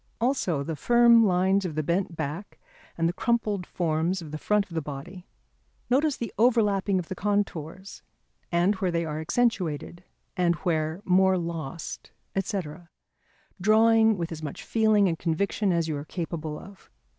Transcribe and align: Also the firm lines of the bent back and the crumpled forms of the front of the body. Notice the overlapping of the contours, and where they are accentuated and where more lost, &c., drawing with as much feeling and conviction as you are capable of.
Also 0.19 0.63
the 0.63 0.75
firm 0.75 1.23
lines 1.27 1.63
of 1.63 1.75
the 1.75 1.83
bent 1.83 2.15
back 2.15 2.57
and 2.97 3.07
the 3.07 3.13
crumpled 3.13 3.67
forms 3.67 4.19
of 4.19 4.31
the 4.31 4.39
front 4.39 4.65
of 4.65 4.73
the 4.73 4.81
body. 4.81 5.27
Notice 5.91 6.17
the 6.17 6.33
overlapping 6.39 6.97
of 6.97 7.07
the 7.07 7.13
contours, 7.13 8.01
and 8.51 8.73
where 8.77 8.89
they 8.89 9.05
are 9.05 9.21
accentuated 9.21 10.03
and 10.35 10.55
where 10.63 11.03
more 11.05 11.37
lost, 11.37 12.09
&c., 12.35 12.59
drawing 13.61 14.17
with 14.17 14.31
as 14.31 14.41
much 14.41 14.63
feeling 14.63 15.07
and 15.07 15.19
conviction 15.19 15.71
as 15.71 15.87
you 15.87 15.95
are 15.97 16.05
capable 16.05 16.57
of. 16.57 16.89